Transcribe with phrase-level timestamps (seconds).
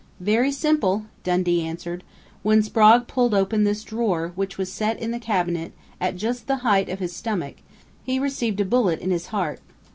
[0.19, 2.03] "Very simple!" Dundee answered.
[2.41, 6.55] "When Sprague pulled open this drawer, which was set in the cabinet at just the
[6.65, 7.57] height of his stomach,
[8.03, 9.59] he received a bullet in his heart....